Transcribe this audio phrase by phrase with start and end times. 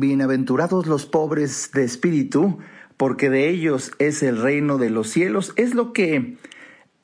[0.00, 2.58] Bienaventurados los pobres de espíritu,
[2.96, 5.52] porque de ellos es el reino de los cielos.
[5.56, 6.38] Es lo que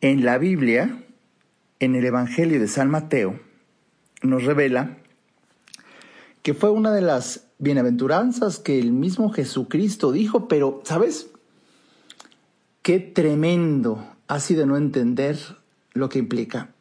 [0.01, 1.03] en la Biblia,
[1.81, 3.41] en el Evangelio de San Mateo,
[4.23, 4.99] nos revela
[6.45, 11.31] que fue una de las bienaventuranzas que el mismo Jesucristo dijo, pero, ¿sabes?
[12.83, 15.37] Qué tremendo ha sido no entender
[15.95, 16.73] lo que implica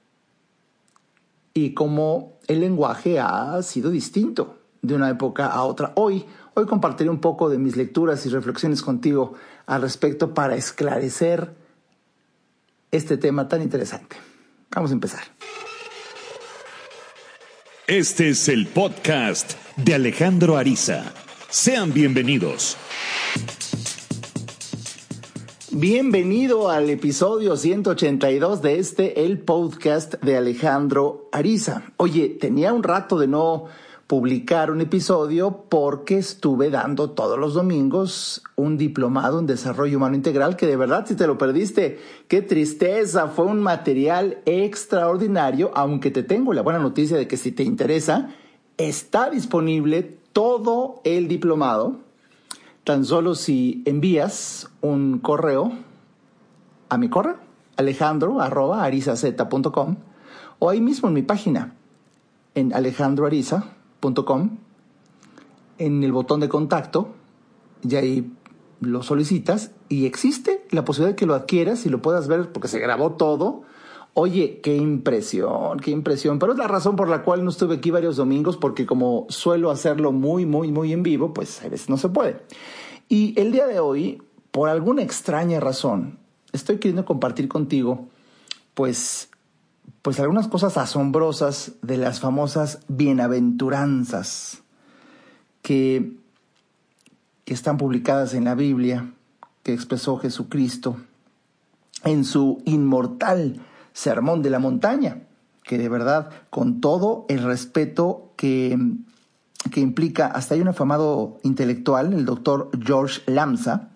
[1.56, 5.94] y cómo el lenguaje ha sido distinto de una época a otra.
[5.96, 9.34] Hoy, hoy compartiré un poco de mis lecturas y reflexiones contigo
[9.66, 11.56] al respecto para esclarecer
[12.92, 14.18] este tema tan interesante.
[14.70, 15.24] Vamos a empezar.
[17.88, 21.14] Este es el podcast de Alejandro Ariza.
[21.50, 22.78] Sean bienvenidos.
[25.72, 31.84] Bienvenido al episodio 182 de este, el podcast de Alejandro Ariza.
[31.98, 33.66] Oye, tenía un rato de no
[34.14, 40.56] publicar un episodio porque estuve dando todos los domingos un diplomado en desarrollo humano integral
[40.56, 41.98] que de verdad si te lo perdiste,
[42.28, 47.52] qué tristeza, fue un material extraordinario, aunque te tengo la buena noticia de que si
[47.52, 48.30] te interesa,
[48.78, 51.96] está disponible todo el diplomado,
[52.84, 55.72] tan solo si envías un correo
[56.88, 57.38] a mi correo,
[57.78, 58.38] alejandro
[60.60, 61.74] o ahí mismo en mi página,
[62.54, 63.74] en Alejandro Ariza
[65.78, 67.10] en el botón de contacto
[67.88, 68.32] y ahí
[68.80, 72.68] lo solicitas y existe la posibilidad de que lo adquieras y lo puedas ver porque
[72.68, 73.64] se grabó todo.
[74.16, 76.38] Oye, qué impresión, qué impresión.
[76.38, 79.72] Pero es la razón por la cual no estuve aquí varios domingos porque como suelo
[79.72, 82.42] hacerlo muy, muy, muy en vivo, pues a veces no se puede.
[83.10, 86.20] Y el día de hoy, por alguna extraña razón,
[86.52, 88.08] estoy queriendo compartir contigo,
[88.76, 89.30] pues
[90.04, 94.62] pues algunas cosas asombrosas de las famosas bienaventuranzas
[95.64, 96.22] que,
[97.46, 99.14] están publicadas en la Biblia,
[99.62, 100.98] que expresó Jesucristo
[102.04, 103.62] en su inmortal
[103.92, 105.22] sermón de la montaña,
[105.64, 108.76] que de verdad, con todo el respeto que,
[109.72, 113.92] que implica, hasta hay un afamado intelectual, el doctor George Lamsa,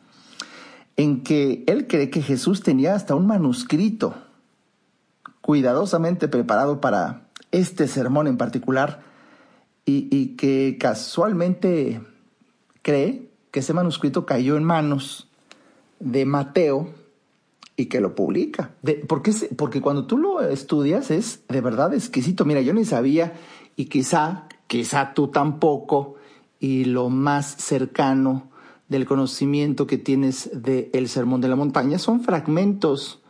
[0.97, 4.26] en que él cree que Jesús tenía hasta un manuscrito
[5.47, 7.21] cuidadosamente preparado para
[7.51, 9.01] este sermón en particular
[9.85, 12.01] y, que casualmente
[12.81, 15.29] cree que ese manuscrito cayó en manos
[16.01, 16.89] de Mateo
[17.77, 18.71] y que lo publica.
[18.81, 22.43] De, porque, porque cuando tú lo estudias es de verdad exquisito.
[22.43, 23.31] Mira, yo ni sabía
[23.77, 26.15] y quizá, quizá tú tampoco,
[26.59, 28.51] y lo más cercano
[28.89, 33.21] del conocimiento que tienes del Sermón de la Montaña son fragmentos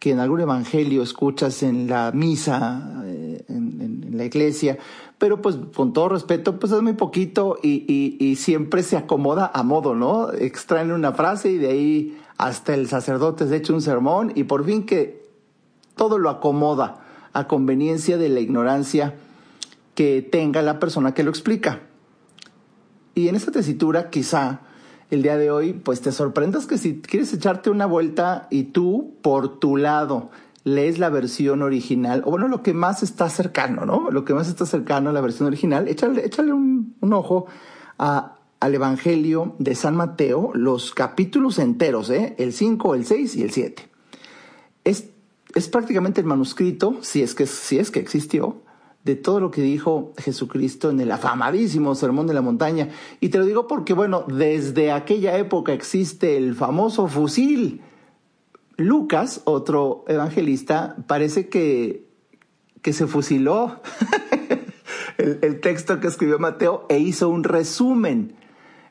[0.00, 4.76] que en algún evangelio escuchas en la misa, eh, en, la iglesia,
[5.18, 9.94] pero pues con todo respeto, pues es muy poquito y, siempre se acomoda a modo,
[9.94, 10.32] ¿no?
[10.32, 14.64] Extraen una frase y de ahí hasta el sacerdote se echa un sermón y por
[14.64, 15.22] fin que
[15.94, 19.14] todo lo acomoda a conveniencia de la ignorancia
[19.94, 21.80] que tenga la persona que lo explica.
[23.14, 24.60] Y en esta tesitura quizá
[25.10, 29.14] el día de hoy, pues te sorprendas que si quieres echarte una vuelta y tú
[29.22, 30.30] por tu lado
[30.64, 34.10] lees la versión original, o bueno, lo que más está cercano, ¿no?
[34.10, 37.46] Lo que más está cercano a la versión original, échale, un, ojo
[37.96, 42.34] al Evangelio de San Mateo, los capítulos enteros, ¿eh?
[42.38, 43.88] El 5, el 6 y el 7.
[44.84, 45.08] Es,
[45.54, 48.62] es prácticamente el manuscrito, si es que, si es que existió,
[49.04, 52.90] de todo lo que dijo Jesucristo en el afamadísimo Sermón de la Montaña.
[53.20, 57.80] Y te lo digo porque, bueno, desde aquella época existe el famoso fusil.
[58.76, 62.06] Lucas, otro evangelista, parece que,
[62.82, 63.80] que se fusiló
[65.18, 68.34] el, el texto que escribió Mateo e hizo un resumen.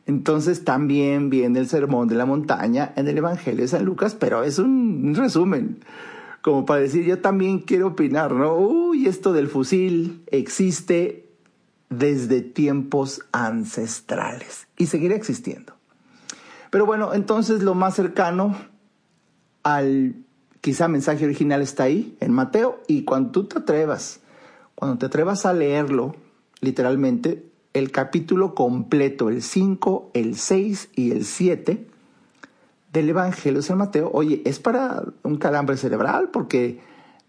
[0.07, 4.43] Entonces también viene el Sermón de la Montaña en el Evangelio de San Lucas, pero
[4.43, 5.81] es un resumen
[6.41, 8.55] como para decir, yo también quiero opinar, ¿no?
[8.55, 11.29] Uy, esto del fusil existe
[11.89, 15.73] desde tiempos ancestrales y seguirá existiendo.
[16.69, 18.55] Pero bueno, entonces lo más cercano
[19.63, 20.15] al
[20.61, 24.19] quizá mensaje original está ahí, en Mateo, y cuando tú te atrevas,
[24.75, 26.15] cuando te atrevas a leerlo,
[26.61, 31.87] literalmente, el capítulo completo, el 5, el 6 y el 7,
[32.91, 36.79] del Evangelio de San Mateo, oye, es para un calambre cerebral porque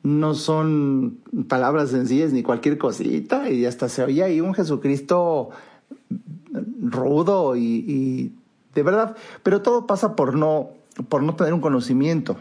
[0.03, 1.19] no son
[1.49, 5.51] palabras sencillas ni cualquier cosita y hasta se oye ahí un Jesucristo
[6.81, 8.33] rudo y,
[8.75, 10.71] de verdad, pero todo pasa por no,
[11.09, 12.37] por no tener un conocimiento.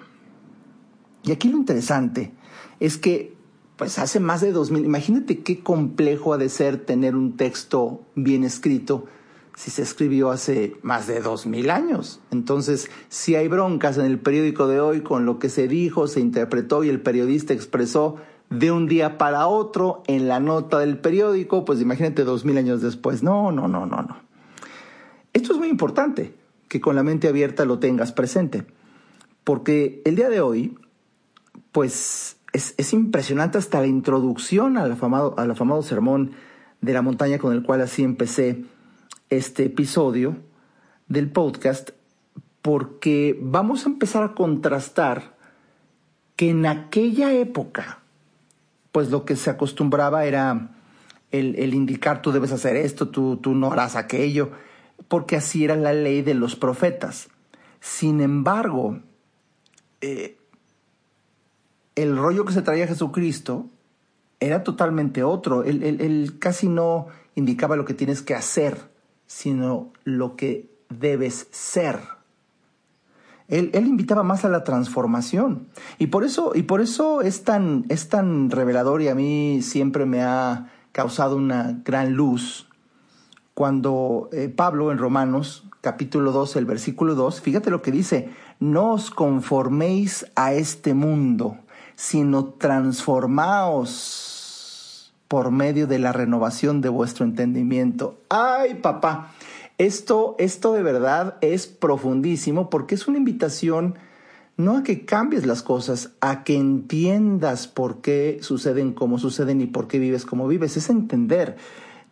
[1.24, 2.32] Y aquí lo interesante
[2.80, 3.38] es que
[3.76, 8.02] pues hace más de dos mil, imagínate qué complejo ha de ser tener un texto
[8.16, 9.06] bien escrito
[9.60, 12.22] si se escribió hace más de dos mil años.
[12.32, 16.22] Entonces, si hay broncas en el periódico de hoy con lo que se dijo, se
[16.22, 18.16] interpretó y el periodista expresó
[18.50, 22.82] de un día para otro en la nota del periódico, pues imagínate dos mil años
[22.82, 23.22] después.
[23.22, 24.18] No, no, no, no, no.
[25.34, 26.34] Esto es muy importante,
[26.70, 28.66] que con la mente abierta lo tengas presente,
[29.44, 30.78] porque el día de hoy,
[31.74, 36.32] pues es, impresionante hasta la introducción al afamado, al afamado sermón
[36.80, 38.64] de la montaña con el cual así empecé
[39.30, 40.38] este episodio
[41.08, 41.92] del podcast,
[42.62, 45.36] porque vamos a empezar a contrastar
[46.36, 48.00] que en aquella época,
[48.92, 50.72] pues lo que se acostumbraba era
[51.32, 54.52] el, indicar tú debes hacer esto, tú, tú no harás aquello,
[55.08, 57.30] porque así era la ley de los profetas.
[57.80, 59.00] Sin embargo,
[60.02, 60.38] eh,
[61.96, 63.68] el rollo que se traía Jesucristo
[64.40, 65.64] era totalmente otro.
[65.64, 68.89] Él, casi no indicaba lo que tienes que hacer,
[69.30, 72.00] sino lo que debes ser.
[73.48, 75.68] Él, invitaba más a la transformación.
[76.00, 80.06] Y por eso, y por eso es, tan, es tan revelador y a mí siempre
[80.06, 82.68] me ha causado una gran luz
[83.54, 88.30] cuando eh, Pablo en Romanos capítulo 2, el versículo 2, fíjate lo que dice,
[88.60, 91.58] no os conforméis a este mundo,
[91.96, 94.39] sino transformaos
[95.30, 98.20] por medio de la renovación de vuestro entendimiento.
[98.28, 99.32] Ay, papá,
[99.78, 103.96] esto, esto de verdad es profundísimo porque es una invitación
[104.58, 109.68] no a que cambies las cosas, a que entiendas por qué suceden como suceden y
[109.68, 111.56] por qué vives como vives, es entender.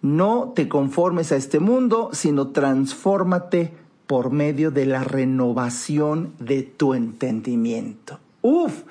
[0.02, 3.74] No te conformes a este mundo, sino transfórmate
[4.08, 8.19] por medio de la renovación de tu entendimiento.
[8.42, 8.84] Uf,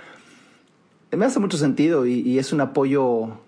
[1.16, 3.38] me hace mucho sentido y, es un apoyo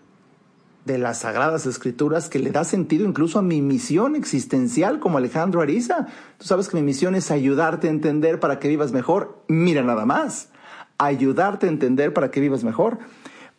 [0.89, 5.61] de las Sagradas Escrituras que le da sentido incluso a mi misión existencial como Alejandro
[5.61, 6.07] Ariza.
[6.39, 9.45] Tú sabes que mi misión es ayudarte a entender para que vivas mejor.
[9.47, 10.49] Mira nada más,
[10.97, 12.99] ayudarte a entender para que vivas mejor.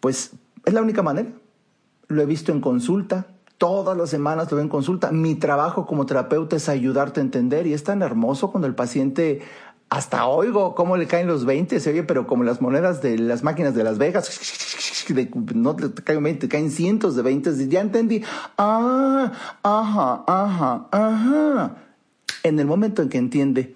[0.02, 0.32] Pues
[0.66, 1.30] es la única manera.
[2.08, 3.28] Lo he visto en consulta,
[3.60, 5.12] todas las semanas lo veo en consulta.
[5.12, 9.42] Mi trabajo como terapeuta es ayudarte a entender y es tan hermoso cuando el paciente
[9.90, 13.44] hasta oigo cómo le caen los 20, se oye, pero como las monedas de las
[13.44, 14.30] máquinas de Las Vegas,
[15.56, 18.24] no te caen 20, caen cientos de 20, ya entendí,
[18.58, 19.32] ah,
[19.64, 21.76] ajá, ajá, ajá.
[22.44, 23.76] En el momento en que entiende,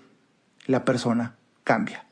[0.67, 2.05] la persona cambia.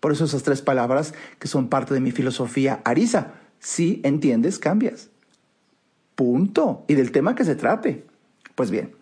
[0.00, 5.10] Por eso esas tres palabras que son parte de mi filosofía Arisa, si entiendes, cambias.
[6.14, 6.84] Punto.
[6.88, 8.04] Y del tema que se trate.
[8.54, 8.94] Pues bien,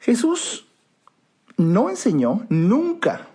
[0.00, 0.66] Jesús
[1.56, 3.28] no enseñó nunca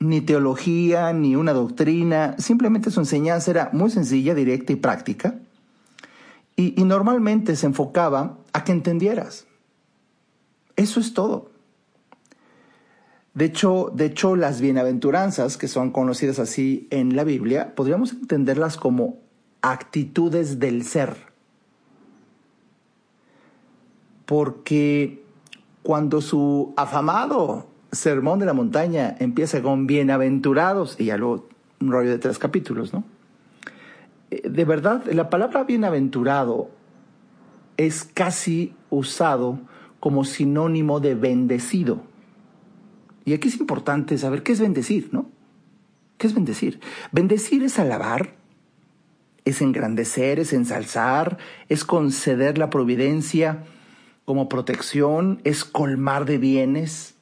[0.00, 5.34] ni teología, ni una doctrina, simplemente su enseñanza era muy sencilla, directa y práctica,
[6.56, 9.46] y, normalmente se enfocaba a que entendieras.
[10.74, 11.52] Eso es todo.
[13.34, 18.76] De hecho, de hecho, las bienaventuranzas, que son conocidas así en la Biblia, podríamos entenderlas
[18.76, 19.18] como
[19.62, 21.16] actitudes del ser.
[24.26, 25.22] Porque
[25.88, 31.48] cuando su afamado sermón de la montaña empieza con bienaventurados, y ya luego
[31.80, 33.04] un rollo de tres capítulos, ¿no?
[34.30, 36.68] Eh, de verdad, la palabra bienaventurado
[37.78, 39.60] es casi usado
[39.98, 42.02] como sinónimo de bendecido.
[43.24, 45.30] Y aquí es importante saber qué es bendecir, ¿no?
[46.18, 46.80] ¿Qué es bendecir?
[47.12, 48.34] Bendecir es alabar,
[49.46, 51.38] es engrandecer, es ensalzar,
[51.70, 53.64] es conceder la providencia,
[54.28, 57.14] como protección es colmar de bienes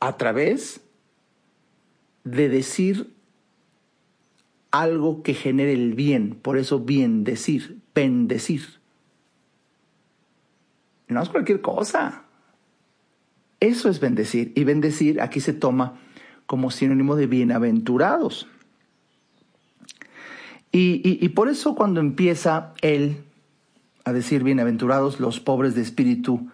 [0.00, 0.82] a través
[2.24, 3.14] de decir
[4.70, 6.34] algo que genere el bien.
[6.34, 8.66] Por eso bien decir, bendecir.
[11.08, 12.24] No es cualquier cosa.
[13.58, 14.52] Eso es bendecir.
[14.56, 15.98] Y bendecir aquí se toma
[16.44, 18.46] como sinónimo de bienaventurados.
[20.70, 23.24] Y, y por eso cuando empieza él
[24.08, 26.48] a decir, bienaventurados los pobres de espíritu,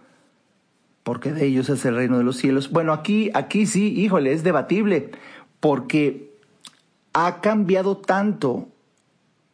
[1.02, 2.70] porque de ellos es el reino de los cielos.
[2.70, 5.10] Bueno, aquí, aquí sí, híjole, es debatible,
[5.60, 6.34] porque
[7.12, 8.68] ha cambiado tanto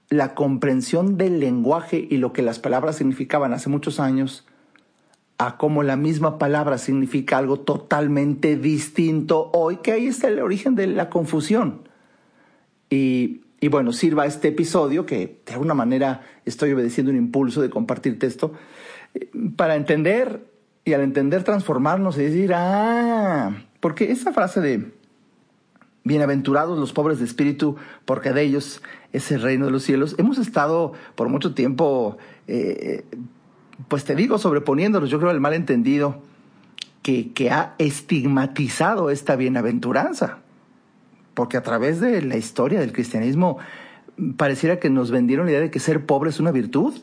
[0.09, 4.47] la comprensión del lenguaje y lo que las palabras significaban hace muchos años,
[5.39, 10.75] a cómo la misma palabra significa algo totalmente distinto hoy, que ahí está el origen
[10.75, 11.89] de la confusión.
[12.91, 17.71] Y y bueno, sirva este episodio, que de alguna manera estoy obedeciendo un impulso de
[17.71, 18.55] compartirte esto,
[19.15, 20.47] eh, para entender
[20.85, 24.93] y al entender transformarnos y decir, ah, porque esa frase de
[26.03, 27.77] bienaventurados los pobres de espíritu,
[28.07, 32.17] porque de ellos es el reino de los cielos, hemos estado por mucho tiempo
[32.49, 33.05] eh,
[33.89, 36.23] pues te digo, sobreponiéndonos, yo creo, el malentendido
[37.03, 40.39] que, que ha estigmatizado esta bienaventuranza.
[41.35, 43.59] Porque a través de la historia del cristianismo
[44.37, 46.95] pareciera que nos vendieron la idea de que ser pobre es una virtud.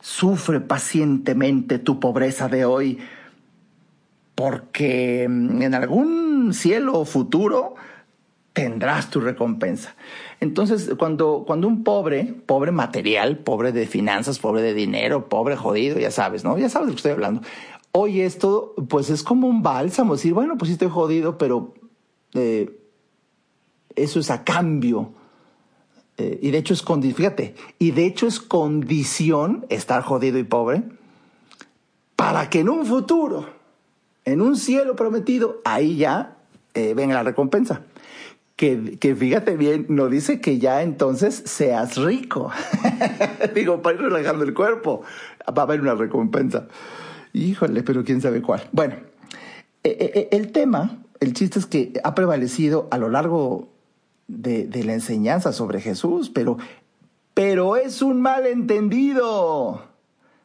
[0.00, 2.98] Sufre pacientemente tu pobreza de hoy,
[4.34, 7.74] porque en algún cielo futuro
[8.52, 9.94] tendrás tu recompensa.
[10.40, 15.98] Entonces, cuando, cuando un pobre, pobre material, pobre de finanzas, pobre de dinero, pobre jodido,
[15.98, 16.58] ya sabes, ¿no?
[16.58, 17.42] Ya sabes de lo que estoy hablando.
[17.92, 21.74] Oye, esto, pues es como un bálsamo, decir, bueno, pues sí estoy jodido, pero
[22.34, 22.81] eh,
[23.96, 25.12] eso es a cambio.
[26.18, 30.44] Eh, y de hecho es condición, fíjate, y de hecho es condición estar jodido y
[30.44, 30.82] pobre
[32.16, 33.46] para que en un futuro,
[34.24, 36.36] en un cielo prometido, ahí ya
[36.74, 37.82] eh, venga la recompensa
[38.56, 42.52] que, fíjate bien, no dice que ya entonces seas rico.
[43.54, 45.02] Digo, para ir relajando el cuerpo,
[45.48, 46.68] va a haber una recompensa.
[47.32, 48.62] Híjole, pero quién sabe cuál.
[48.70, 48.94] Bueno,
[49.82, 53.71] e, e, e, el tema, el chiste es que ha prevalecido a lo largo
[54.40, 56.58] de, la enseñanza sobre Jesús, pero,
[57.34, 59.84] pero es un malentendido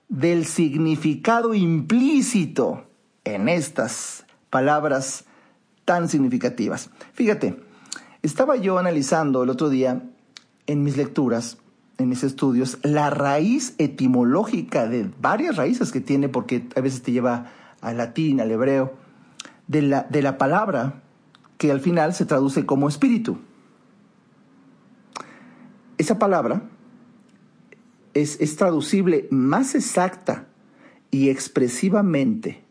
[0.10, 2.84] del significado implícito
[3.24, 5.25] en estas palabras
[5.86, 6.89] tan significativas.
[7.13, 7.58] Fíjate,
[8.22, 10.03] estaba yo analizando el otro día
[10.65, 11.58] en mis lecturas,
[11.98, 17.12] en mis estudios, la raíz etimológica de varias raíces que tiene, porque a veces te
[17.12, 17.51] lleva
[17.82, 18.94] al latín, al hebreo,
[19.67, 21.01] de la, de la palabra
[21.58, 23.39] que al final se traduce como espíritu.
[25.98, 26.62] Esa palabra
[28.13, 30.48] es, es traducible más exacta
[31.12, 32.63] y expresivamente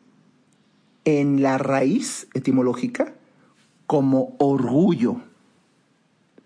[1.04, 3.14] en la raíz etimológica
[3.86, 5.20] como orgullo.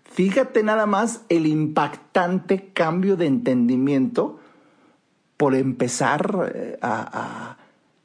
[0.03, 4.39] Fíjate nada más el impactante cambio de entendimiento
[5.37, 7.57] por empezar eh, a,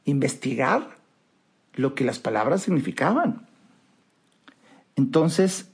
[0.06, 0.96] investigar
[1.74, 3.46] lo que las palabras significaban.
[4.94, 5.68] Entonces,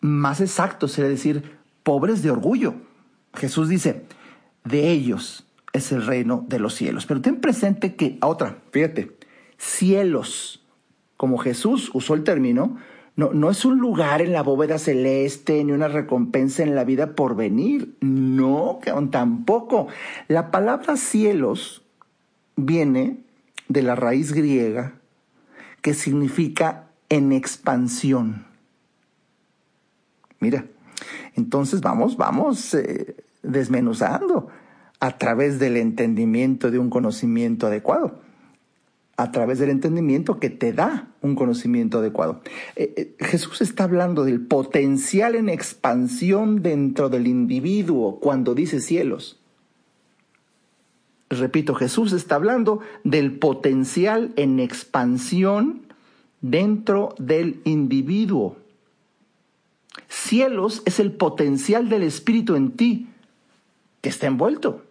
[0.00, 2.74] más exacto sería decir, pobres de orgullo.
[3.34, 4.04] Jesús dice,
[4.64, 7.06] de ellos es el reino de los cielos.
[7.06, 9.16] Pero ten presente que, otra, fíjate,
[9.56, 10.64] cielos,
[11.16, 12.76] como Jesús usó el término,
[13.14, 17.14] no, no es un lugar en la bóveda celeste ni una recompensa en la vida
[17.14, 17.94] por venir.
[18.00, 19.88] No, tampoco.
[20.28, 21.82] La palabra cielos
[22.56, 23.18] viene
[23.68, 24.94] de la raíz griega
[25.82, 28.46] que significa en expansión.
[30.40, 30.64] Mira,
[31.36, 34.48] entonces vamos, vamos eh, desmenuzando
[35.00, 38.22] a través del entendimiento de un conocimiento adecuado
[39.16, 42.40] a través del entendimiento que te da un conocimiento adecuado.
[42.76, 49.38] Eh, eh, Jesús está hablando del potencial en expansión dentro del individuo cuando dice cielos.
[51.28, 55.82] Repito, Jesús está hablando del potencial en expansión
[56.40, 58.56] dentro del individuo.
[60.12, 63.08] Cielos es el potencial del Espíritu en ti
[64.02, 64.84] que está envuelto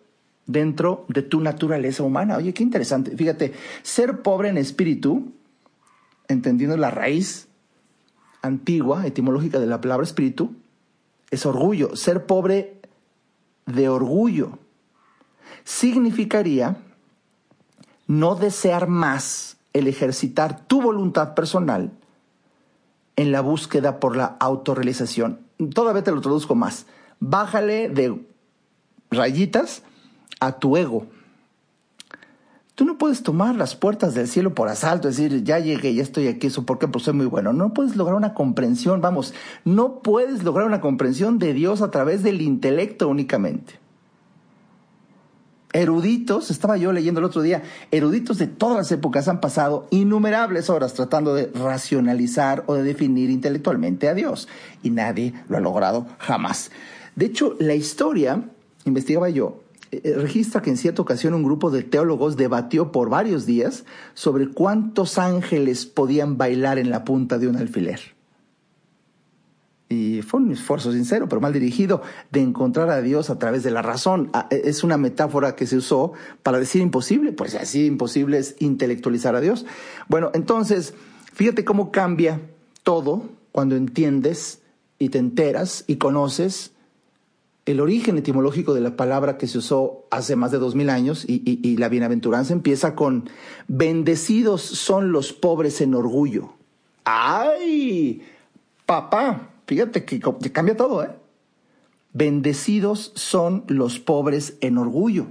[0.47, 2.37] dentro de tu naturaleza humana.
[2.37, 3.15] Oye, qué interesante.
[3.15, 5.31] Fíjate, ser pobre en espíritu,
[6.27, 7.47] entendiendo la raíz
[8.41, 10.55] antigua, etimológica de la palabra espíritu,
[11.29, 11.95] es orgullo.
[11.95, 12.81] Ser pobre
[13.67, 14.57] de orgullo
[15.63, 16.77] significaría
[18.07, 21.91] no desear más el ejercitar tu voluntad personal
[23.21, 25.39] en la búsqueda por la autorrealización.
[25.73, 26.87] Todavía te lo traduzco más.
[27.19, 28.19] Bájale de
[29.11, 29.83] rayitas
[30.39, 31.05] a tu ego.
[32.73, 36.27] Tú no puedes tomar las puertas del cielo por asalto, decir, ya llegué, ya estoy
[36.27, 37.53] aquí, eso porque pues soy muy bueno.
[37.53, 39.35] No puedes lograr una comprensión, vamos,
[39.65, 43.80] no puedes lograr una comprensión de Dios a través del intelecto únicamente.
[45.73, 50.69] Eruditos, estaba yo leyendo el otro día, eruditos de todas las épocas han pasado innumerables
[50.69, 54.49] horas tratando de racionalizar o de definir intelectualmente a Dios
[54.83, 56.71] y nadie lo ha logrado jamás.
[57.15, 58.43] De hecho, la historia,
[58.83, 59.61] investigaba yo,
[59.91, 64.47] eh, registra que en cierta ocasión un grupo de teólogos debatió por varios días sobre
[64.47, 67.99] cuántos ángeles podían bailar en la punta de un alfiler.
[69.91, 73.71] Y fue un esfuerzo sincero, pero mal dirigido, de encontrar a Dios a través de
[73.71, 74.29] la razón.
[74.31, 78.55] Ah, e, es una metáfora que se usó para decir imposible, pues así imposible es
[78.59, 79.65] intelectualizar a Dios.
[80.07, 80.93] Bueno, entonces,
[81.33, 82.39] fíjate cómo cambia
[82.83, 84.61] todo cuando entiendes
[84.97, 86.71] y te enteras y conoces
[87.65, 91.25] el origen etimológico de la palabra que se usó hace más de dos mil años
[91.27, 93.29] y, la bienaventuranza empieza con
[93.67, 96.53] bendecidos son los pobres en orgullo.
[97.03, 98.21] ¡Ay!
[98.85, 101.15] Papá, fíjate que, cambia todo, ¿eh?
[102.11, 105.27] Bendecidos son los pobres en orgullo.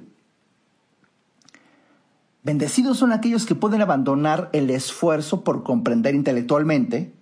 [2.42, 7.12] Bendecidos son aquellos que pueden abandonar el esfuerzo por comprender intelectualmente,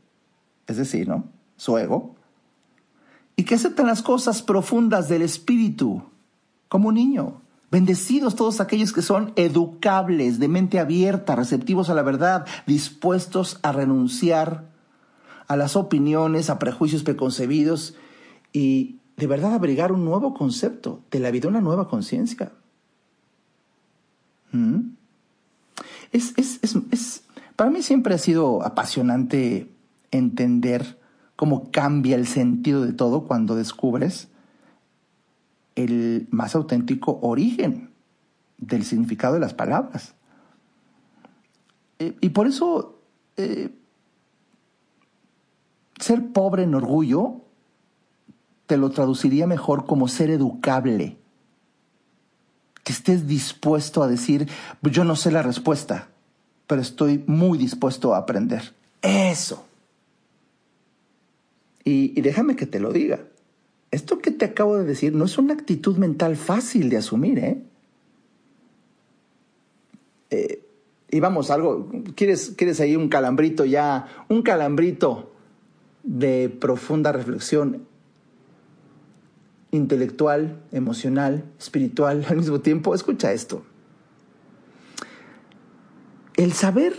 [0.69, 1.25] es decir, ¿no?
[1.57, 2.15] Su ego,
[3.35, 6.05] y que aceptan las cosas profundas del espíritu,
[6.69, 7.43] como un niño.
[7.73, 13.73] Bendecidos todos aquellos que son educables, de mente abierta, receptivos a la verdad, dispuestos a
[13.73, 14.78] renunciar
[15.49, 17.97] a las opiniones, a prejuicios preconcebidos
[18.53, 22.53] y de verdad abrigar un nuevo concepto de la vida, una nueva conciencia.
[24.53, 24.91] ¿Mm?
[26.13, 27.25] Es, es,
[27.57, 29.73] para mí siempre ha sido apasionante
[30.11, 30.99] entender
[31.37, 34.29] cómo cambia el sentido de todo cuando descubres
[35.75, 37.91] el más auténtico origen
[38.59, 40.15] del significado de las palabras.
[41.99, 43.01] Eh, y por eso
[43.37, 43.71] eh,
[45.99, 47.43] ser pobre en orgullo
[48.69, 51.17] te lo traduciría mejor como ser educable.
[52.85, 54.47] Que estés dispuesto a decir,
[54.83, 56.09] yo no sé la respuesta,
[56.67, 58.75] pero estoy muy dispuesto a aprender.
[59.01, 59.65] Eso.
[61.83, 63.21] Y, déjame que te lo diga.
[63.91, 67.63] Esto que te acabo de decir no es una actitud mental fácil de asumir, ¿eh?
[70.31, 70.65] eh
[71.11, 74.27] y vamos, algo, ¿quieres, ¿quieres ahí un calambrito ya?
[74.29, 75.33] Un calambrito
[76.09, 77.87] de profunda reflexión
[79.71, 82.95] intelectual, emocional, espiritual al mismo tiempo.
[82.95, 83.63] Escucha esto.
[86.37, 86.95] El saber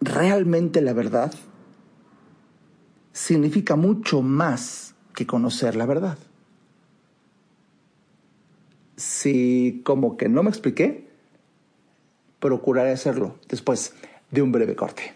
[0.00, 1.34] realmente la verdad
[3.12, 6.18] significa mucho más que conocer la verdad.
[8.96, 11.08] Si como que no me expliqué,
[12.38, 13.94] procuraré hacerlo después
[14.30, 15.15] de un breve corte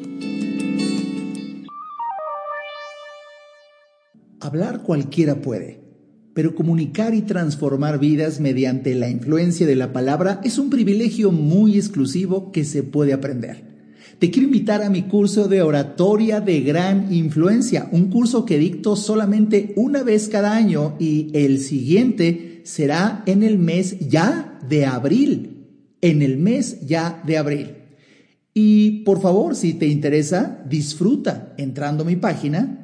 [4.51, 5.79] Hablar cualquiera puede,
[6.33, 11.77] pero comunicar y transformar vidas mediante la influencia de la palabra es un privilegio muy
[11.77, 13.63] exclusivo que se puede aprender.
[14.19, 18.97] Te quiero invitar a mi curso de oratoria de gran influencia, un curso que dicto
[18.97, 25.65] solamente una vez cada año y el siguiente será en el mes ya de abril,
[26.01, 27.67] en el mes ya de abril.
[28.53, 32.79] Y por favor, si te interesa, disfruta entrando a mi página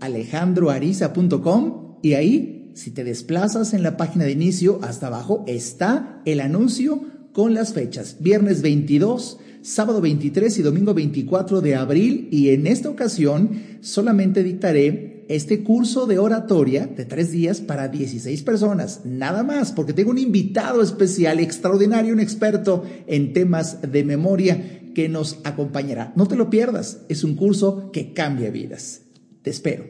[0.00, 6.40] www.alejandroariza.com y ahí, si te desplazas en la página de inicio hasta abajo, está el
[6.40, 8.16] anuncio con las fechas.
[8.20, 15.26] Viernes 22, sábado 23 y domingo 24 de abril y en esta ocasión solamente dictaré
[15.28, 20.18] este curso de oratoria de tres días para 16 personas, nada más, porque tengo un
[20.18, 26.12] invitado especial, extraordinario, un experto en temas de memoria que nos acompañará.
[26.16, 28.99] No te lo pierdas, es un curso que cambia vidas.
[29.42, 29.84] Te espero.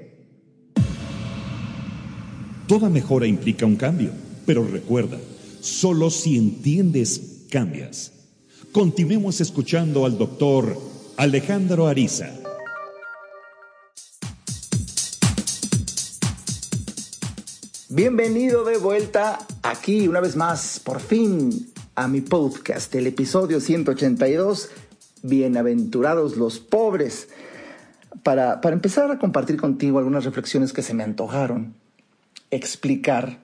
[2.68, 4.12] Toda mejora implica un cambio,
[4.46, 5.18] pero recuerda,
[5.60, 8.12] solo si entiendes, cambias.
[8.70, 10.78] Continuemos escuchando al doctor
[11.16, 12.32] Alejandro Ariza.
[17.88, 24.68] Bienvenido de vuelta aquí una vez más, por fin, a mi podcast, el episodio 182,
[25.22, 27.28] Bienaventurados los pobres.
[28.22, 31.74] Para, para empezar a compartir contigo algunas reflexiones que se me antojaron,
[32.50, 33.40] explicar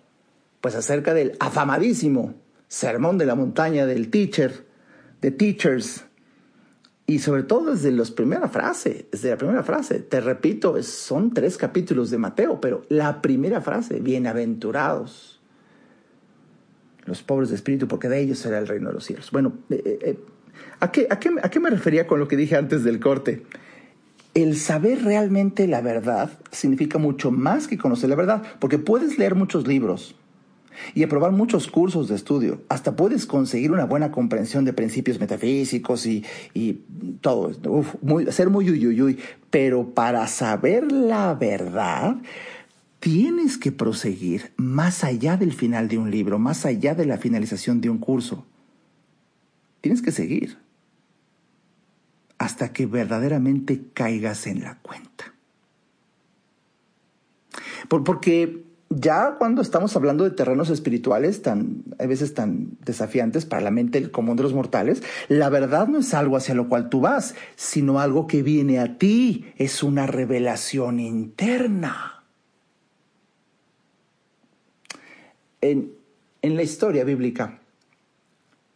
[0.61, 2.35] pues acerca del afamadísimo
[2.69, 4.67] Sermón de la Montaña del Teacher,
[5.21, 6.05] de Teachers,
[7.07, 11.57] y sobre todo desde la primera frase, desde la primera frase, te repito, son tres
[11.57, 15.41] capítulos de Mateo, pero la primera frase, bienaventurados
[17.05, 19.31] los pobres de espíritu, porque de ellos será el reino de los cielos.
[19.31, 20.19] Bueno, eh, eh, eh,
[20.81, 23.45] ¿a, qué, a, qué, ¿a qué me refería con lo que dije antes del corte?
[24.37, 29.35] El saber realmente la verdad significa mucho más que conocer la verdad, porque puedes leer
[29.35, 30.15] muchos libros,
[30.95, 32.61] y aprobar muchos cursos de estudio.
[32.69, 36.23] Hasta puedes conseguir una buena comprensión de principios metafísicos y,
[37.23, 37.51] todo.
[38.03, 39.19] muy, ser muy uyuyuy.
[39.49, 42.17] Pero para saber la verdad,
[43.01, 47.81] tienes que proseguir más allá del final de un libro, más allá de la finalización
[47.81, 48.45] de un curso.
[49.81, 50.59] Tienes que seguir
[52.39, 55.33] hasta que verdaderamente caigas en la cuenta.
[57.89, 63.71] porque ya cuando estamos hablando de terrenos espirituales tan, a veces tan desafiantes para la
[63.71, 67.35] mente común de los mortales, la verdad no es algo hacia lo cual tú vas,
[67.57, 72.25] sino algo que viene a ti, es una revelación interna.
[75.61, 75.93] En,
[76.43, 77.61] en la historia bíblica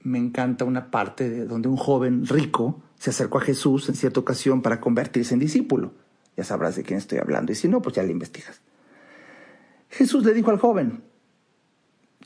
[0.03, 4.21] me encanta una parte de donde un joven rico se acercó a Jesús en cierta
[4.21, 5.93] ocasión para convertirse en discípulo.
[6.37, 8.61] Ya sabrás de quién estoy hablando y si no, pues ya le investigas.
[9.89, 11.03] Jesús le dijo al joven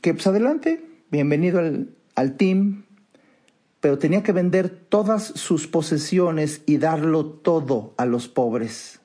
[0.01, 2.83] que pues adelante, bienvenido al, al team,
[3.79, 8.99] pero tenía que vender todas sus posesiones y darlo todo a los pobres.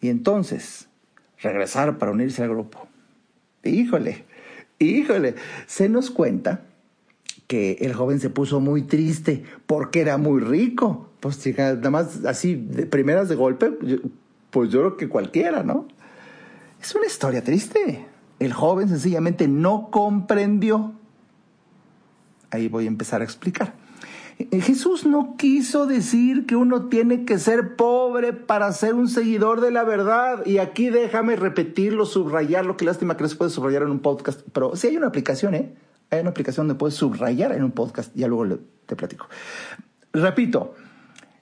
[0.00, 0.88] Y entonces
[1.42, 2.88] regresar para unirse al grupo.
[3.64, 4.24] Híjole,
[4.78, 5.34] híjole,
[5.66, 6.64] se nos cuenta
[7.46, 11.10] que el joven se puso muy triste porque era muy rico.
[11.20, 13.72] Pues nada más así, de primeras de golpe,
[14.50, 15.88] pues yo creo que cualquiera, ¿no?
[16.80, 18.06] Es una historia triste.
[18.38, 20.92] El joven sencillamente no comprendió.
[22.50, 23.74] Ahí voy a empezar a explicar.
[24.38, 29.60] Eh, Jesús no quiso decir que uno tiene que ser pobre para ser un seguidor
[29.60, 30.44] de la verdad.
[30.44, 32.76] Y aquí déjame repetirlo, subrayarlo.
[32.76, 34.40] Qué lástima que no se puede subrayar en un podcast.
[34.52, 35.72] Pero sí hay una aplicación, ¿eh?
[36.14, 38.14] Hay una aplicación donde puedes subrayar en un podcast.
[38.14, 39.28] Ya luego te platico.
[40.12, 40.74] Repito,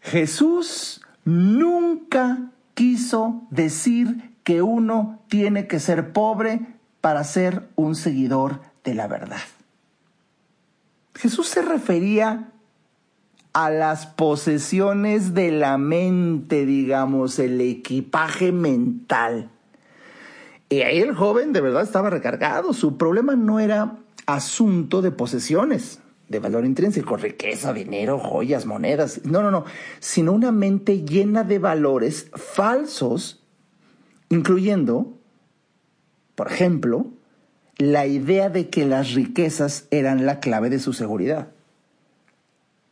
[0.00, 6.60] Jesús nunca quiso decir que uno tiene que ser pobre
[7.00, 9.40] para ser un seguidor de la verdad.
[11.14, 12.48] Jesús se refería
[13.52, 19.50] a las posesiones de la mente, digamos, el equipaje mental.
[20.70, 22.72] Y ahí el joven de verdad estaba recargado.
[22.72, 29.24] Su problema no era asunto de posesiones, de valor intrínseco, riqueza, dinero, joyas, monedas.
[29.24, 29.64] No, no, no.
[30.00, 33.42] Sino una mente llena de valores falsos
[34.32, 35.18] incluyendo,
[36.34, 37.06] por ejemplo,
[37.76, 41.48] la idea de que las riquezas eran la clave de su seguridad.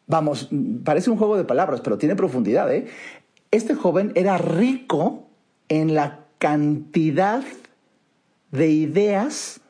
[0.06, 0.50] Vamos,
[0.84, 2.70] parece un juego de palabras, pero tiene profundidad.
[2.74, 2.88] ¿eh?
[3.50, 5.28] Este joven era rico
[5.68, 7.42] en la cantidad
[8.50, 9.60] de ideas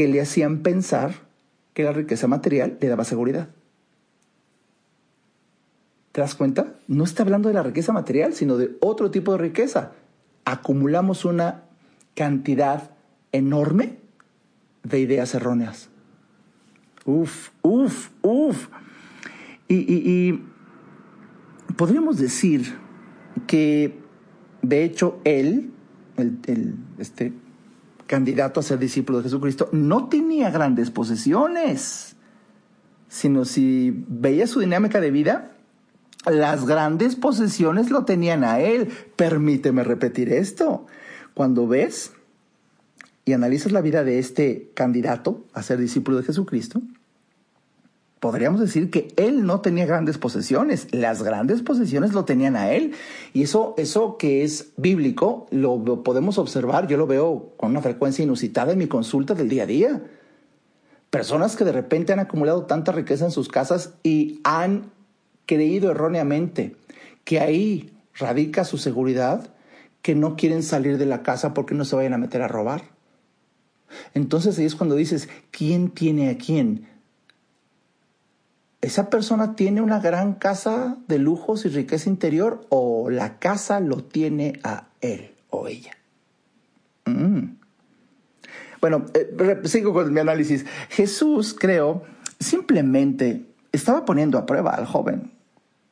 [0.00, 1.12] que le hacían pensar
[1.74, 3.50] que la riqueza material le daba seguridad.
[6.12, 6.72] ¿Te das cuenta?
[6.88, 9.92] No está hablando de la riqueza material, sino de otro tipo de riqueza
[10.46, 11.64] acumulamos una
[12.16, 12.92] cantidad
[13.32, 13.98] enorme
[14.84, 15.90] de ideas erróneas.
[17.04, 18.68] Uf, uf, uf.
[19.68, 20.40] Y,
[21.76, 22.74] podríamos decir
[23.46, 23.98] que,
[24.62, 25.72] de hecho, él,
[26.16, 27.34] el, este
[28.10, 32.16] candidato a ser discípulo de Jesucristo, no tenía grandes posesiones,
[33.06, 35.52] sino si veía su dinámica de vida,
[36.26, 38.88] las grandes posesiones lo tenían a él.
[39.14, 40.86] Permíteme repetir esto.
[41.34, 42.10] Cuando ves
[43.24, 46.82] y analizas la vida de este candidato a ser discípulo de Jesucristo,
[48.20, 52.92] podríamos decir que él no tenía grandes posesiones, las grandes posesiones lo tenían a él.
[53.32, 58.22] Y eso, eso que es bíblico, lo podemos observar, yo lo veo con una frecuencia
[58.22, 60.02] inusitada en mi consulta del día a día.
[61.08, 64.92] Personas que de repente han acumulado tanta riqueza en sus casas y han
[65.46, 66.76] creído erróneamente
[67.24, 69.48] que ahí radica su seguridad,
[70.02, 72.82] que no quieren salir de la casa porque no se vayan a meter a robar.
[74.14, 76.86] Entonces ahí es cuando dices, ¿quién tiene a quién?
[78.82, 84.02] ¿Esa persona tiene una gran casa de lujos y riqueza interior o la casa lo
[84.04, 85.96] tiene a él o ella?
[87.04, 87.56] Mm.
[88.80, 90.64] Bueno, eh, sigo con mi análisis.
[90.88, 92.04] Jesús, creo,
[92.38, 95.32] simplemente estaba poniendo a prueba al joven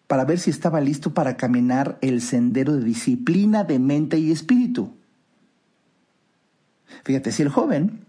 [0.07, 4.94] para ver si estaba listo para caminar el sendero de disciplina de mente y espíritu.
[7.05, 8.07] Fíjate, si el joven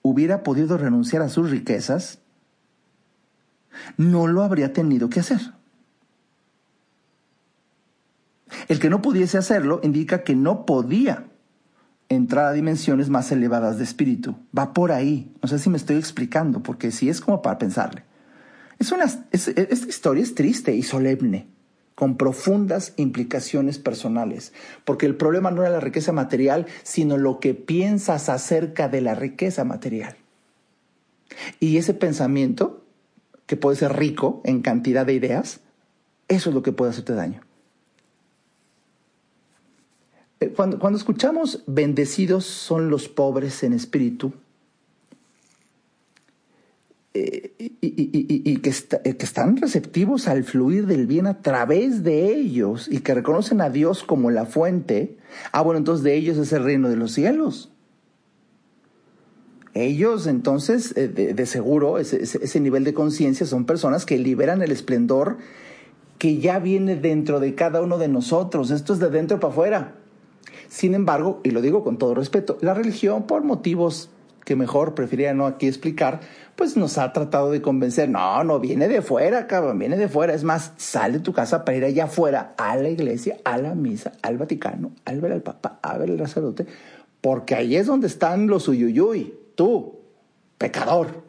[0.00, 2.21] hubiera podido renunciar a sus riquezas,
[3.96, 5.40] no lo habría tenido que hacer.
[8.68, 11.26] El que no pudiese hacerlo indica que no podía
[12.08, 14.36] entrar a dimensiones más elevadas de espíritu.
[14.56, 15.32] Va por ahí.
[15.42, 18.04] No sé si me estoy explicando, porque si es como para pensarle.
[18.78, 21.46] Es una, esta historia es triste y solemne,
[21.94, 24.52] con profundas implicaciones personales,
[24.84, 29.14] porque el problema no era la riqueza material, sino lo que piensas acerca de la
[29.14, 30.16] riqueza material.
[31.60, 32.81] Y ese pensamiento,
[33.46, 35.60] que puede ser rico en cantidad de ideas,
[36.28, 37.42] eso es lo que puede hacerte daño.
[40.40, 44.32] Eh, cuando, cuando escuchamos bendecidos son los pobres en espíritu,
[47.14, 52.88] eh, y, que, eh, que, están receptivos al fluir del bien a través de ellos
[52.90, 55.18] y que reconocen a Dios como la fuente,
[55.52, 57.71] ah, bueno, entonces de ellos es el reino de los cielos.
[59.74, 65.38] Ellos entonces, eh, de, seguro, ese, nivel de conciencia son personas que liberan el esplendor
[66.18, 68.70] que ya viene dentro de cada uno de nosotros.
[68.70, 69.94] Esto es de dentro para afuera.
[70.68, 74.10] Sin embargo, y lo digo con todo respeto, la religión por motivos
[74.44, 76.20] que mejor preferiría no aquí explicar,
[76.56, 80.34] pues nos ha tratado de convencer, no, no viene de fuera, cabrón, viene de fuera.
[80.34, 83.74] Es más, sale de tu casa para ir allá afuera, a la iglesia, a la
[83.74, 86.66] misa, al Vaticano, al ver al Papa, a ver al sacerdote,
[87.20, 90.00] porque ahí es donde están los uyuyuy, tú,
[90.58, 91.24] pecador,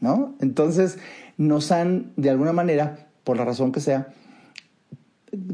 [0.00, 0.34] ¿no?
[0.40, 0.98] Entonces,
[1.36, 4.08] nos han, de alguna manera, por la razón que sea,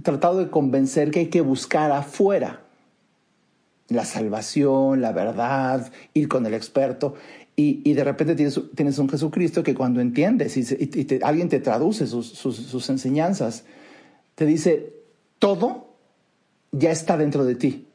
[0.03, 2.61] tratado de convencer que hay que buscar afuera
[3.89, 7.15] la salvación, la verdad, ir con el experto.
[7.57, 12.27] Y, de repente tienes, tienes, un Jesucristo que cuando entiendes y, alguien te traduce sus,
[12.27, 13.65] sus, enseñanzas,
[14.35, 14.95] te dice,
[15.39, 15.89] todo
[16.73, 17.90] ya está dentro de ti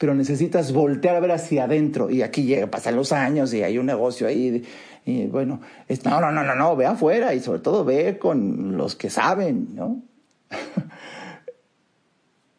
[0.00, 2.08] pero necesitas voltear a ver hacia adentro.
[2.08, 4.64] Y aquí llega, pasan los años y hay un negocio ahí.
[5.04, 5.60] Y bueno,
[6.06, 9.74] no, no, no, no, no, ve afuera y sobre todo ve con los que saben,
[9.74, 10.02] ¿no?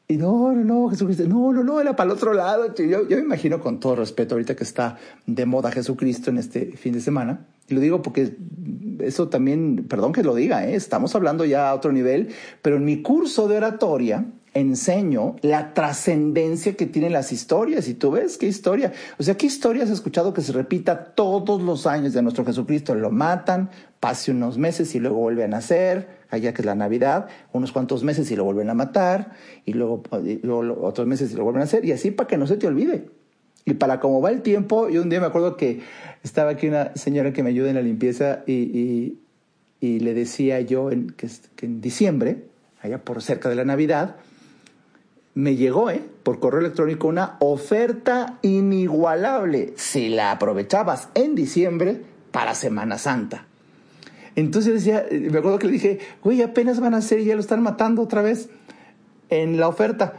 [0.08, 2.75] Y no, no, no, Jesucristo, no, no, no, era para el otro lado.
[2.75, 6.73] Yo, yo me imagino con todo respeto ahorita que está de moda Jesucristo en este
[6.75, 7.47] fin de semana.
[7.69, 8.36] Y lo digo porque
[8.99, 10.75] eso también, perdón que lo diga, ¿eh?
[10.75, 12.27] estamos hablando ya a otro nivel,
[12.62, 17.88] pero en mi curso de oratoria enseño la trascendencia que tienen las historias.
[17.88, 18.92] Y tú ves qué historia.
[19.18, 22.96] O sea, qué historia has escuchado que se repita todos los años de nuestro Jesucristo.
[22.96, 27.28] Lo matan, pase unos meses y luego vuelve a nacer allá que es la Navidad,
[27.52, 29.34] unos cuantos meses y lo vuelven a matar,
[29.66, 30.02] y luego,
[30.82, 33.10] otros meses y lo vuelven a hacer, y así para que no se te olvide.
[33.66, 35.82] Y para cómo va el tiempo, yo un día me acuerdo que
[36.24, 39.18] estaba aquí una señora que me ayuda en la limpieza y,
[39.80, 42.46] y, le decía yo que, que, en diciembre,
[42.82, 44.16] allá por cerca de la Navidad,
[45.34, 46.04] me llegó ¿eh?
[46.24, 53.46] por correo electrónico una oferta inigualable si la aprovechabas en diciembre para Semana Santa.
[54.36, 57.41] Entonces decía, me acuerdo que le dije, güey, apenas van a hacer y ya lo
[57.41, 58.50] están matando otra vez
[59.30, 60.13] en la oferta.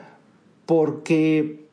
[0.67, 1.67] Porque,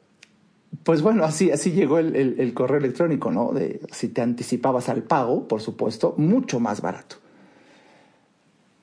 [0.83, 3.51] pues bueno, así, así llegó el, correo electrónico, ¿no?
[3.51, 7.17] De si te anticipabas al pago, por supuesto, mucho más barato.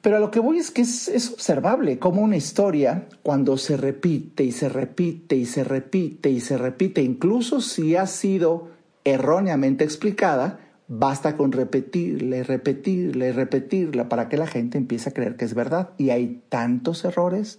[0.06, 4.44] Pero a lo que voy es que es, observable cómo una historia, cuando se repite
[4.44, 8.68] y se repite y se repite y se repite, incluso si ha sido
[9.02, 15.12] erróneamente explicada, Basta con repetirla y repetirla y repetirla para que la gente empiece a
[15.12, 15.90] creer que es verdad.
[15.98, 17.58] Y hay tantos errores.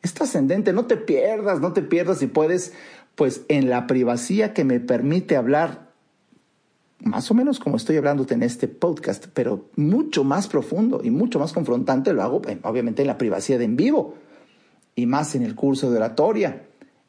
[0.00, 2.72] Es trascendente, no te pierdas, no te pierdas si puedes,
[3.16, 5.91] pues en la privacidad que me permite hablar,
[7.04, 11.38] más o menos como estoy hablándote en este podcast, pero mucho más profundo y mucho
[11.38, 14.14] más confrontante lo hago, eh, obviamente en la privacidad de en vivo
[14.94, 16.66] y más en el curso de oratoria,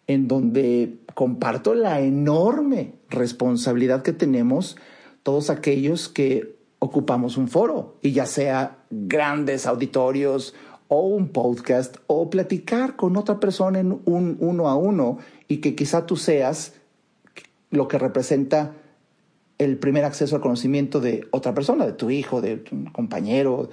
[0.07, 4.77] en donde comparto la enorme responsabilidad que tenemos
[5.21, 10.53] todos aquellos que ocupamos un foro, y ya sea grandes auditorios
[10.89, 15.75] o un podcast o platicar con otra persona en un uno a uno y que
[15.75, 16.73] quizá tú seas
[17.71, 18.73] lo que representa
[19.57, 23.69] el primer acceso al conocimiento de otra persona, de tu hijo, de tu compañero.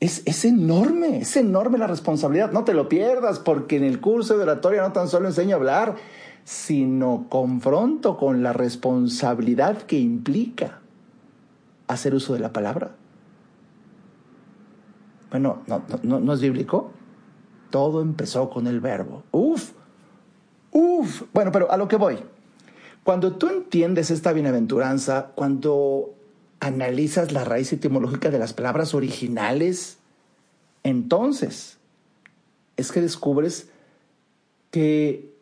[0.00, 2.52] Es, es enorme, es enorme la responsabilidad.
[2.52, 5.58] No te lo pierdas porque en el curso de oratoria no tan solo enseño a
[5.58, 5.96] hablar,
[6.44, 10.80] sino confronto con la responsabilidad que implica
[11.88, 12.92] hacer uso de la palabra.
[15.30, 15.82] Bueno, ¿no,
[16.20, 16.92] no, es bíblico?
[17.70, 19.24] Todo empezó con el verbo.
[19.30, 19.72] Uf,
[20.72, 21.24] uf.
[21.34, 22.18] Bueno, pero a lo que voy.
[23.08, 26.14] Cuando tú entiendes esta bienaventuranza, cuando
[26.60, 29.96] analizas la raíz etimológica de las palabras originales,
[30.82, 31.78] entonces
[32.76, 33.70] es que descubres
[34.70, 35.34] que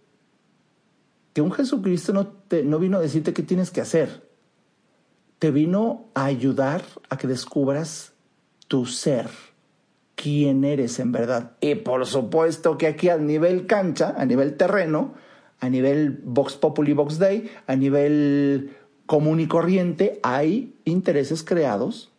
[1.32, 4.22] que un Jesucristo no, no vino a decirte qué tienes que hacer.
[5.40, 8.12] Te vino a ayudar a que descubras
[8.68, 9.28] tu ser,
[10.14, 11.56] quién eres en verdad.
[11.60, 15.14] Y por supuesto que aquí a nivel cancha, a nivel terreno,
[15.60, 22.10] a nivel Vox Populi, Vox Day, a nivel común y corriente, hay intereses creados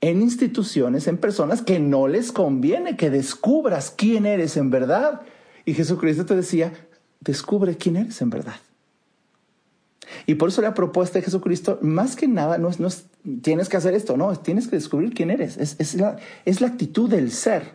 [0.00, 5.22] en instituciones, en personas que no les conviene que descubras quién eres en verdad
[5.64, 6.72] y Jesucristo te decía,
[7.20, 8.56] descubre quién eres en verdad.
[10.26, 13.06] Y por eso la propuesta de Jesucristo, más que nada, no es, no es
[13.42, 15.56] tienes que hacer esto, no, tienes que descubrir quién eres.
[15.56, 15.96] Es, es,
[16.44, 17.74] es la actitud del ser.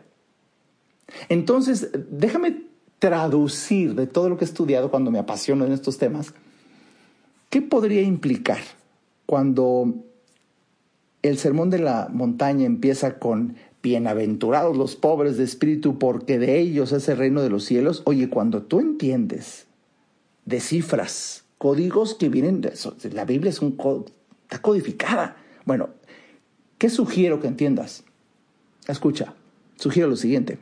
[1.30, 2.67] Entonces, déjame
[3.00, 6.34] traducir de todo lo que he estudiado cuando me apasiono en estos temas.
[7.50, 8.60] ¿Qué podría implicar
[9.26, 9.94] cuando
[11.22, 16.92] el sermón de la montaña empieza con bienaventurados los pobres de espíritu porque de ellos
[16.92, 18.02] es el reino de los cielos?
[18.06, 19.68] Oye, cuando tú entiendes,
[20.46, 22.74] descifras códigos que vienen de
[23.14, 23.78] la Biblia es un
[24.44, 25.38] está codificada.
[25.66, 25.90] Bueno,
[26.78, 28.04] ¿qué sugiero que entiendas?
[28.88, 29.34] Escucha,
[29.76, 30.58] sugiero lo siguiente,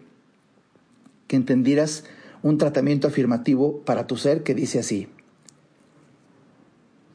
[1.28, 2.06] que entendieras
[2.46, 5.08] un tratamiento afirmativo para tu ser que dice así,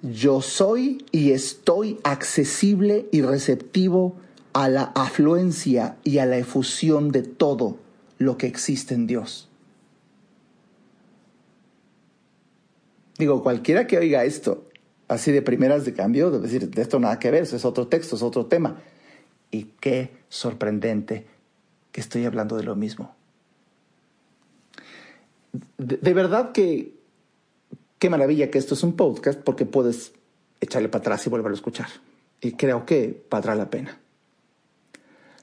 [0.02, 4.16] yo soy y estoy accesible y receptivo
[4.54, 7.78] a la afluencia y a la efusión de todo
[8.18, 9.48] lo que existe en Dios.
[13.18, 14.66] Digo, cualquiera que oiga esto,
[15.06, 18.16] así de primeras de cambio, debe decir, de esto nada que ver, es otro texto,
[18.16, 18.82] es otro tema.
[19.52, 21.24] Y qué sorprendente
[21.92, 23.19] que estoy hablando de lo mismo.
[25.78, 26.94] De, verdad que
[27.98, 30.12] qué maravilla que esto es un podcast porque puedes
[30.60, 31.88] echarle para atrás y volverlo a escuchar.
[32.40, 33.98] Y creo que valdrá la pena.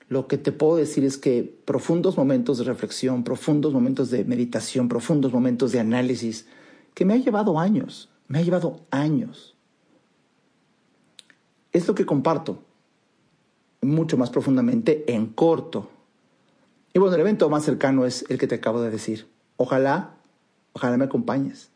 [0.09, 4.87] Lo que te puedo decir es que profundos momentos de reflexión, profundos momentos de meditación,
[4.87, 6.47] profundos momentos de análisis,
[6.93, 9.55] que me ha llevado años, me ha llevado años.
[11.73, 12.63] Es lo que comparto
[13.81, 15.89] mucho más profundamente en corto.
[16.93, 19.27] Y bueno, el evento más cercano es el que te acabo de decir.
[19.57, 20.15] Ojalá,
[20.73, 21.71] ojalá me acompañes.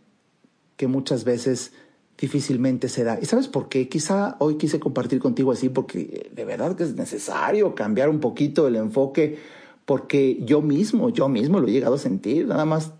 [0.76, 1.72] que muchas veces
[2.18, 3.18] difícilmente se da.
[3.20, 3.88] ¿Y sabes por qué?
[3.88, 8.66] Quizá hoy quise compartir contigo así porque de verdad que es necesario cambiar un poquito
[8.68, 9.38] el enfoque
[9.84, 12.92] porque yo mismo, yo mismo lo he llegado a sentir, nada más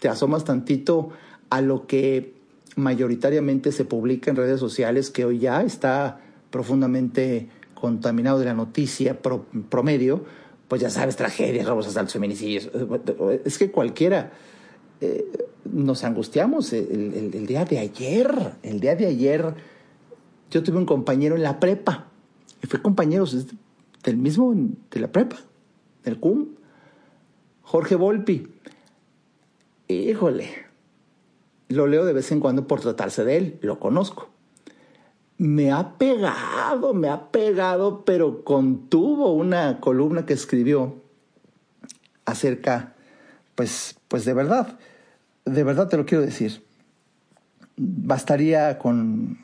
[0.00, 1.10] te asomas tantito
[1.50, 2.34] a lo que
[2.74, 9.20] mayoritariamente se publica en redes sociales que hoy ya está profundamente contaminado de la noticia
[9.68, 10.24] promedio,
[10.68, 12.70] pues ya sabes, tragedias, robos, asaltos, feminicidios.
[13.44, 14.32] Es que cualquiera
[15.00, 15.24] eh,
[15.64, 16.72] nos angustiamos.
[16.72, 19.54] El, día de ayer, el día de ayer,
[20.50, 22.08] yo tuve un compañero en la prepa,
[22.62, 23.24] y fue compañero
[24.02, 24.54] del mismo,
[24.90, 25.36] de la prepa,
[26.04, 26.48] del CUM,
[27.62, 28.48] Jorge Volpi.
[29.88, 30.50] Híjole,
[31.68, 34.30] lo leo de vez en cuando por tratarse de él, lo conozco
[35.38, 41.02] me ha pegado, me ha pegado, pero contuvo una columna que escribió
[42.24, 42.94] acerca,
[43.54, 44.78] pues, pues de verdad,
[45.44, 46.64] de verdad te lo quiero decir.
[47.76, 49.38] Bastaría con,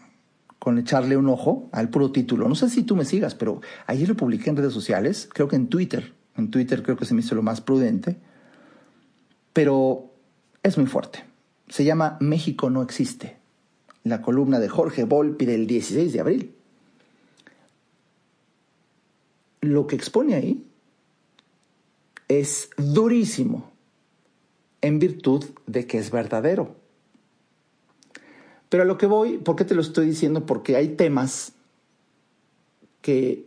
[0.59, 2.49] con echarle un ojo al puro título.
[2.49, 5.57] No sé si tú me sigas, pero ayer lo publiqué en redes sociales, creo que
[5.57, 6.15] en Twitter.
[6.37, 8.19] En Twitter creo que se me hizo lo más prudente,
[9.53, 10.15] pero
[10.63, 11.25] es muy fuerte.
[11.69, 13.42] Se llama México no existe
[14.05, 16.55] la columna de Jorge Volpi del 16 de abril.
[19.61, 20.67] Lo que expone ahí
[22.29, 23.71] es durísimo
[24.81, 26.75] en virtud de que es verdadero.
[28.69, 30.47] Pero a lo que voy, ¿por qué te lo estoy diciendo?
[30.47, 31.53] Porque hay temas
[33.03, 33.47] que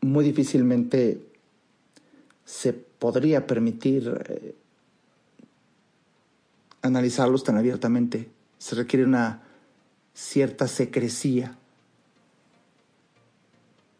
[0.00, 1.20] muy difícilmente
[2.44, 4.54] se podría permitir eh,
[6.82, 8.30] analizarlos tan abiertamente.
[8.58, 9.45] Se requiere una
[10.16, 11.56] cierta secrecía.